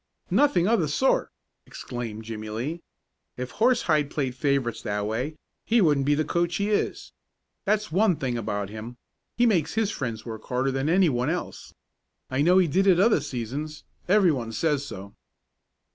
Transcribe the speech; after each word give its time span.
"Nothing 0.31 0.67
of 0.67 0.79
the 0.79 0.87
sort!" 0.87 1.29
exclaimed 1.67 2.23
Jimmie 2.23 2.49
Lee. 2.49 2.81
"If 3.37 3.51
Horsehide 3.51 4.09
played 4.09 4.33
favorites 4.33 4.81
that 4.81 5.05
way, 5.05 5.35
he 5.67 5.79
wouldn't 5.79 6.07
be 6.07 6.15
the 6.15 6.25
coach 6.25 6.55
he 6.55 6.71
is. 6.71 7.11
That's 7.65 7.91
one 7.91 8.15
thing 8.15 8.35
about 8.35 8.69
him 8.69 8.97
he 9.37 9.45
makes 9.45 9.75
his 9.75 9.91
friends 9.91 10.25
work 10.25 10.43
harder 10.45 10.71
than 10.71 10.89
anyone 10.89 11.29
else. 11.29 11.75
I 12.31 12.41
know 12.41 12.57
he 12.57 12.65
did 12.65 12.87
it 12.87 12.99
other 12.99 13.21
seasons 13.21 13.83
everyone 14.09 14.53
says 14.53 14.83
so." 14.87 15.13